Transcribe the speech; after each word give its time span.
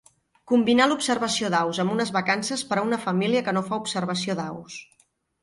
Combinar 0.51 0.85
l'observació 0.91 1.51
d'aus 1.55 1.81
amb 1.83 1.93
unes 1.97 2.13
vacances 2.15 2.65
per 2.71 2.79
a 2.81 2.87
una 2.87 2.99
família 3.05 3.45
que 3.51 3.55
no 3.59 3.65
fa 3.69 3.79
observació 3.85 4.39
d'aus. 4.43 4.81